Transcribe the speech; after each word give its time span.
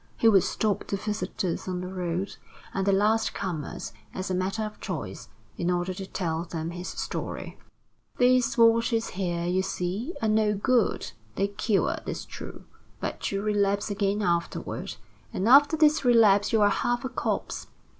He 0.17 0.27
would 0.27 0.41
stop 0.41 0.87
the 0.87 0.97
visitors 0.97 1.67
on 1.67 1.81
the 1.81 1.87
road 1.93 2.35
and 2.73 2.87
the 2.87 2.91
last 2.91 3.35
comers 3.35 3.93
as 4.15 4.31
a 4.31 4.33
matter 4.33 4.63
of 4.63 4.79
choice, 4.81 5.29
in 5.59 5.69
order 5.69 5.93
to 5.93 6.07
tell 6.07 6.43
them 6.43 6.71
his 6.71 6.87
story: 6.87 7.59
"These 8.17 8.57
waters 8.57 9.09
here, 9.09 9.45
you 9.45 9.61
see, 9.61 10.15
are 10.19 10.27
no 10.27 10.55
good 10.55 11.11
they 11.35 11.49
cure, 11.49 11.97
'tis 12.03 12.25
true, 12.25 12.63
but 12.99 13.31
you 13.31 13.43
relapse 13.43 13.91
again 13.91 14.23
afterward, 14.23 14.95
and 15.31 15.47
after 15.47 15.77
this 15.77 16.03
relapse 16.03 16.51
you're 16.51 16.67
half 16.67 17.05
a 17.05 17.09
corpse. 17.09 17.67